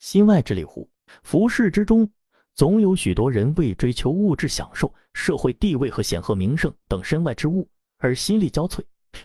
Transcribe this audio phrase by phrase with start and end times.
[0.00, 0.88] 心外之理乎？
[1.22, 2.10] 浮世之中，
[2.54, 8.80] 总有许多人为追求物质享受、社会地位和显赫名声等身外之物而心力交瘁，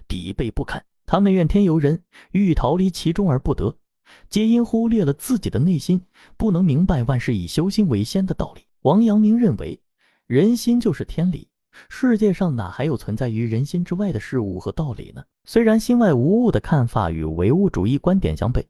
[0.08, 0.84] 疲惫不堪。
[1.06, 3.74] 他们怨天尤人，欲逃离其中而不得，
[4.30, 6.02] 皆因忽略了自己的内心，
[6.36, 8.62] 不能明白万事以修心为先的道理。
[8.82, 9.80] 王阳明认为，
[10.28, 11.48] 人心就是天理，
[11.88, 15.24] 世界上哪还有存在于人心之外的事物和道理呢？
[15.46, 18.62] 虽然心外无物的看法与唯物主义观点相悖。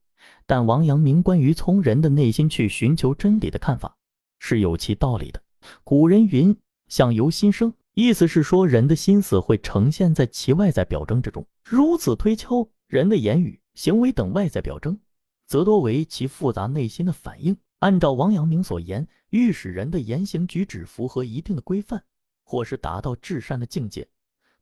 [0.45, 3.97] 但王阳明关于从人的内心去寻求真理的看法
[4.39, 5.41] 是有其道理的。
[5.83, 6.55] 古人云
[6.87, 11.45] ：“相由心生”，意思是说人的心思会呈现在其外在表征之中。
[11.63, 14.99] 如此推敲，人的言语、行为等外在表征，
[15.47, 17.57] 则多为其复杂内心的反应。
[17.79, 22.03] 按照王阳明所言，欲使人的言行举止符合一定的规范，
[22.43, 24.07] 或是达到至善的境界，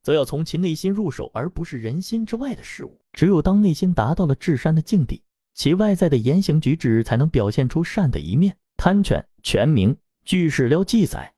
[0.01, 2.99] 则要从其内心入手，而不是人心之外的事物。
[3.11, 5.21] 只有当内心达到了至善的境地，
[5.53, 8.57] 其外在的言行举止才能表现出善的一面。
[8.75, 11.33] 贪泉全名，据史料记载，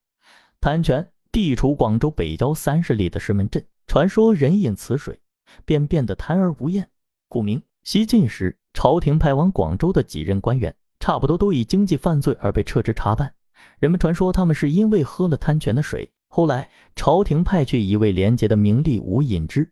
[0.62, 3.66] 贪泉地处广州北郊三十里的石门镇。
[3.88, 5.20] 传说人饮此水，
[5.64, 6.90] 便变得贪而无厌，
[7.28, 7.62] 故名。
[7.84, 13.32] 西晋时，朝廷派往广州的几任官员，差不多都以经济犯罪而被撤职查办。
[13.80, 16.10] 人们传说他们是因为喝了贪泉的水。
[16.30, 19.72] 后来，朝廷派去一位廉洁的名吏吴隐之，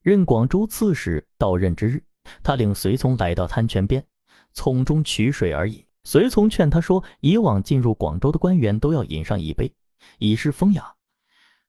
[0.00, 1.26] 任广州刺史。
[1.36, 2.02] 到任之日。
[2.42, 4.04] 他领随从来到滩泉边，
[4.52, 5.84] 从中取水而饮。
[6.04, 9.72] 随从劝他说：“以往进入广州的官员都要饮上一杯，
[10.18, 10.94] 以示风雅。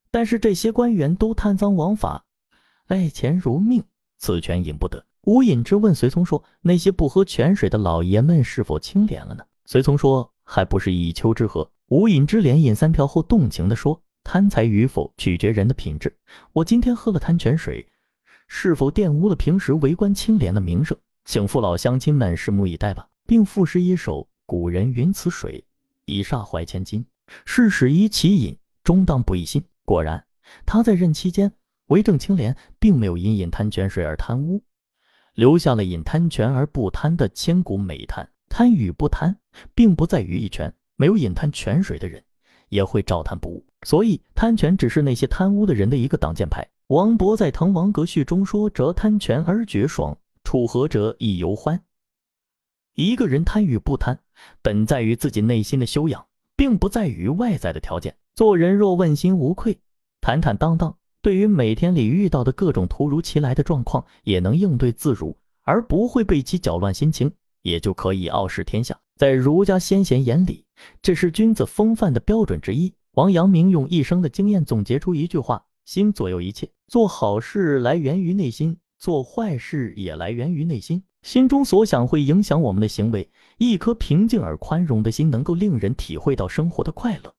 [0.10, 2.26] 但是这些官员都贪赃枉法，
[2.88, 3.84] 爱钱如命，
[4.18, 16.18] 此泉饮不得。”吴隐之问随从说：“那些不喝泉水的老爷们是否清廉了呢？”随从说：“还不是一丘之貉。”吴隐之连饮三瓢后，动情地说：“贪财与否取决人的品质。
[16.54, 17.86] 我今天喝了滩泉水。”
[18.54, 20.96] 是否玷污了平时为官清廉的名声？
[21.24, 25.64] 请父老乡亲们拭目以待吧，并赋诗一首：“古人云此水，
[26.04, 27.04] 以煞怀千金。
[27.46, 30.22] 是使宜其饮，终当不一心。”果然，
[30.66, 31.50] 他在任期间
[31.88, 34.62] 为政清廉，并没有因饮贪泉水而贪污，
[35.34, 38.30] 留下了饮贪泉而不贪的千古美谈。
[38.50, 39.34] 贪与不贪，
[39.74, 42.22] 并不在于一泉，没有饮贪泉水的人，
[42.68, 43.66] 也会照贪不误。
[43.84, 46.68] 所以，贪泉只是那些贪污的人的一个挡箭牌。
[46.92, 51.82] 王勃在《滕王阁序》中说：“折贪泉而觉爽，处和者亦犹欢。”
[52.96, 54.20] 一个人贪与不贪，
[54.62, 56.26] 本在于自己内心的修养，
[56.58, 58.14] 并不在于外在的条件。
[58.36, 59.80] 做人若问心无愧，
[60.20, 67.32] 坦坦荡荡，对于每天里遇到的各种突如其来的状况，也能应对自如，而不会被其搅乱心情，
[67.62, 69.00] 也就可以傲视天下。
[69.16, 70.66] 在儒家先贤眼里，
[71.02, 72.94] 这是君子风范的标准之一。
[73.14, 75.64] 王阳明用一生的经验总结出一句话。
[75.92, 81.04] 心左右一切，做好事来源于内心，做坏事也来源于内心。
[81.22, 83.30] 心中所想会影响我们的行为。
[83.58, 87.30] 一颗平静而宽容的心，能够令人体会到生活的快乐；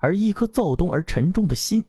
[0.00, 1.84] 而一颗躁动而沉重的心，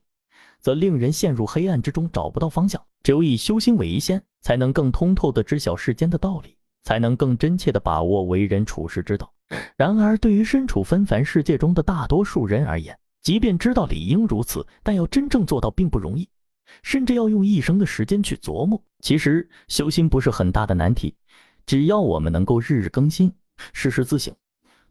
[0.60, 2.80] 则令人陷入黑暗之中，找不到方向。
[3.02, 9.34] 只有以修心为先，才能更通透地知晓世间的道理，才能更真切地把握为人处世之道。
[9.76, 12.96] 然而，对于身处纷繁世界中的大多数人而言，
[13.26, 16.30] 即便知道理应如此，但要真正做到并不容易，
[16.84, 18.80] 甚至要用一生的时间去琢磨。
[19.00, 21.16] 其实修心不是很大的难题，
[21.66, 23.34] 只要我们能够日日更新，
[23.74, 24.32] 时时自省，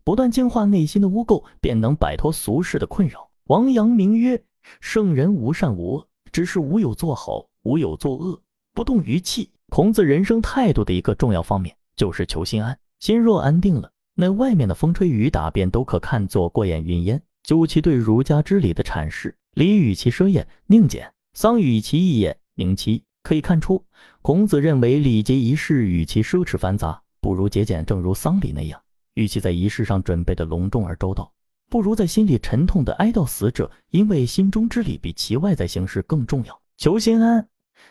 [0.03, 3.31] 不断净化内心的污垢，便能摆脱俗世的困扰。
[3.45, 4.43] 王阳明曰
[4.81, 12.77] ：“圣人无善无恶，只是无有做好，无有作恶，不动于气。”孔子人生态度的一个重要方面就是求心安。
[12.99, 17.23] 心若安定了，那外面的风吹雨打便都可看作过眼云烟。
[17.45, 21.03] 究其对儒家之礼的阐释，礼与其奢也，宁俭；
[21.35, 23.05] 丧与其义也，宁戚。
[23.23, 23.85] 可以看出，
[24.23, 27.85] 孔子认为礼节仪式与其奢侈繁杂，不如节俭。
[27.85, 28.81] 正如丧礼那样，
[29.15, 31.31] 与其在仪式上准备的隆重而周到，
[31.71, 33.71] 不如在心里沉痛的哀悼死者。
[33.91, 36.61] 因为心中之礼比其外在形式更重要。
[36.79, 37.47] 求心安，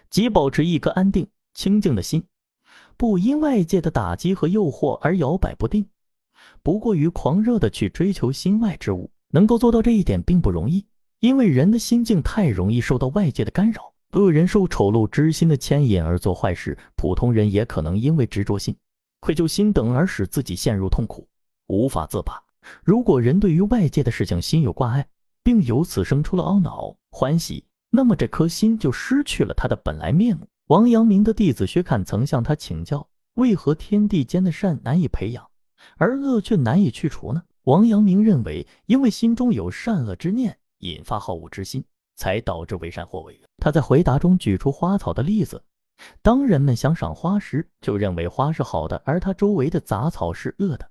[0.10, 2.24] 即保持一颗安定清静的心，
[2.98, 5.88] 不因外界的打击和诱惑而摇摆不定，
[6.62, 9.10] 不过于狂热的去追求心外之物。
[9.34, 10.86] 能够做到这一点并不容易，
[11.20, 13.92] 因为人的心境太容易受到外界的干扰。
[14.12, 18.76] 恶人受丑陋之心的牵引而做坏事，普通人也可能因为执着心、
[19.22, 21.28] 愧疚心等而使自己陷入痛苦。
[21.66, 22.40] 无法自拔。
[22.84, 25.08] 如果人对于外界的事情心有挂碍，
[25.44, 30.48] 并由此生出了懊恼、欢喜，那么这颗心就失去了它的本来面目。
[30.68, 35.50] 王阳明的弟子薛侃曾向他请教，为何天地间的善难以培养，
[35.98, 37.42] 而恶却难以去除呢？
[37.64, 41.84] 王阳明认为，因为心中有善恶之念，引发好恶之心，
[42.16, 43.48] 才导致为善或为恶。
[43.58, 45.64] 他在回答中举出花草的例子。
[46.22, 50.90] 当人们想赏花时，就认为花是好的，而它周围的杂草是恶的，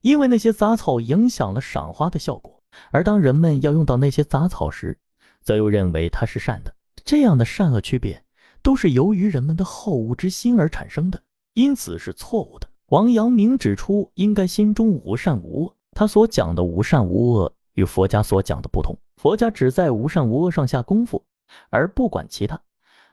[0.00, 4.96] 因为那些杂草影响了赏花的效果；而当人们要用到那些杂草时，
[5.42, 6.74] 则又认为它是善的。
[7.04, 8.24] 这样的善恶区别，
[8.62, 11.20] 都是由于人们的好恶之心而产生的，
[11.52, 12.66] 因此是错误的。
[12.86, 15.76] 王阳明指出，应该心中无善无恶。
[15.92, 18.96] 他所讲的无善无恶，与佛家所讲的不同。
[19.16, 21.22] 佛家只在无善无恶上下功夫，
[21.70, 22.60] 而不管其他。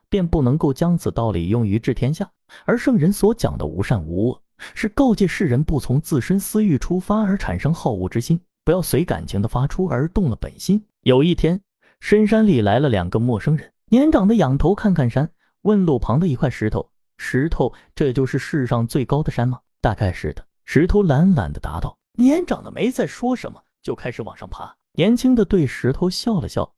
[0.09, 2.27] 便不能够将此道理用于治天下，
[2.65, 4.41] 而圣人所讲的无善无恶，
[4.73, 10.83] 是告诫世人不从自身私欲出发而产生好恶之心，不要随感情的发出而动了本心。
[11.03, 11.61] 有一天，
[11.99, 15.29] 深山里来了两个陌生人，年长的仰头看看山，
[15.61, 16.89] 问路旁的一块石头
[17.19, 21.95] ：“石头，这就是世上最高的山吗？”“大概是的。”石头懒懒的答道。
[22.19, 24.75] 年长的没再说什么，就开始往上爬。
[24.91, 26.73] 年轻的对石头笑了笑，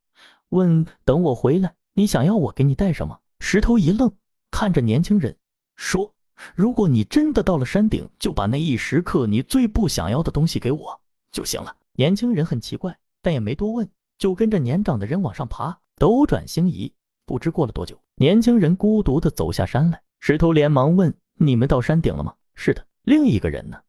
[0.50, 4.12] 问：“等我回来，你想要我给你带什么？”石头一愣，
[4.52, 5.36] 看着年轻人
[5.74, 6.14] 说
[6.54, 11.00] ：“如果你真的到了山顶，就把那一时刻你最不想要的东西给我
[11.32, 15.76] 就行了。”年轻人很奇怪，但也没多问，就跟着年长的人往上爬。
[15.96, 16.92] 斗转星移，
[17.26, 20.00] 不知过了多久，年轻人孤独地走下山来。
[20.20, 22.86] 石头连忙问：“你们到山顶了吗？”“是的。
[23.02, 23.80] ”“另一个人呢？”“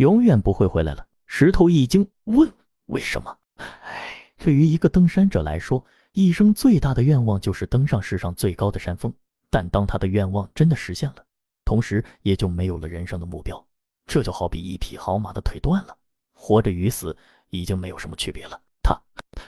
[0.00, 2.50] 永远不会回来了。”石头一惊，问
[2.86, 9.14] ：“为什么？”“哎，对于一个登山者来说。”一生最大的愿望就是登上世上最高的山峰，
[9.48, 11.24] 但当他的愿望真的实现了，
[11.64, 13.64] 同时也就没有了人生的目标。
[14.06, 15.96] 这就好比一匹好马的腿断了，
[16.32, 17.16] 活着与死
[17.50, 18.60] 已经没有什么区别了。
[18.82, 19.00] 他，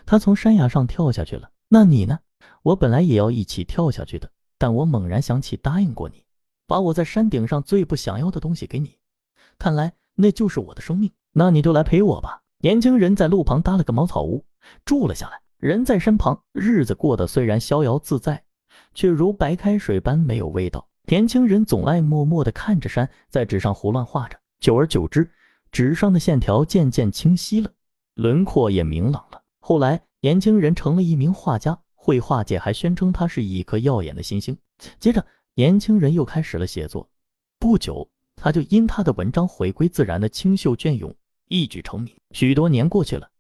[0.07, 1.51] 他从山崖上跳下去了。
[1.67, 2.21] 那你呢？
[2.63, 6.25] 我本来也要一起跳下去的，但我猛然想起答应过你，
[6.69, 8.97] 把我在山顶上最不想要的东西给你。
[9.59, 11.11] 看来那就是我的生命。
[11.33, 12.43] 那你就来陪我吧。
[12.59, 14.45] 年轻人在路旁搭了个茅草屋，
[14.85, 15.41] 住了下来。
[15.59, 18.43] 人在身旁，日子过得虽然逍遥自在，
[18.95, 20.89] 却如白开水般没有味道。
[21.07, 24.39] 年轻人总爱默默地看着山，在纸上胡乱画着。
[24.61, 25.31] 久而久之，
[25.71, 27.71] 纸上的线条渐渐清晰了，
[28.15, 29.43] 轮廓也明朗了。
[29.59, 34.57] 后来，年轻人成了一名画家，绘画界还宣称他是一颗耀眼的新星。
[35.01, 35.25] 接着，
[35.55, 37.09] 年轻人又开始了写作。
[37.59, 38.09] 不久，
[38.43, 41.15] 他就因他的文章回归自然的清秀隽永，
[41.47, 42.13] 一举成名。
[42.33, 43.31] 许多年过去了。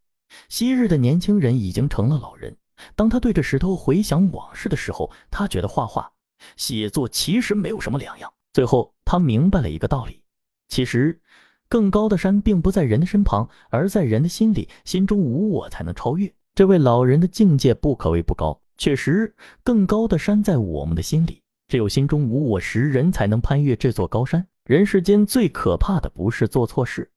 [0.48, 2.56] 昔日的年轻人已经成了老人。
[2.94, 6.08] 当他对着石头回想往事的时候，他觉得画画、
[6.56, 8.32] 写作其实没有什么两样。
[8.52, 10.22] 最后，他明白了一个道理：
[10.68, 11.20] 其实，
[11.68, 14.68] 更高的山并不在人的身旁，而在人的心里。
[14.84, 16.32] 心中无我，才能超越。
[16.54, 18.56] 这位老人的境界不可谓不高。
[18.78, 19.34] 确实，
[19.64, 21.42] 更高的山在我们的心里。
[21.66, 24.46] 只有心中无我时，人才能攀越这座高山。
[24.64, 27.10] 人世间最可怕的不是做错事，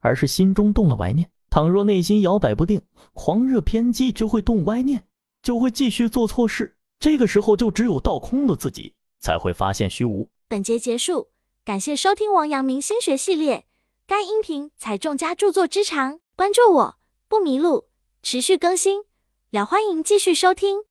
[0.00, 1.30] 而是心中动了歪念。
[1.50, 2.80] 倘若内心摇摆不定、
[3.12, 5.04] 狂热偏激，就会动歪念，
[5.42, 6.76] 就会继续做错事。
[6.98, 10.28] 这个时候，就只有倒空了自己，才会发现虚无。
[10.48, 11.28] 本节结束，
[11.64, 13.66] 感谢收听王阳明心学系列。
[14.06, 16.96] 该音频采众家著作之长，关注我
[17.28, 17.88] 不迷路，
[18.22, 19.02] 持续更新，
[19.50, 20.89] 了欢迎继续收听。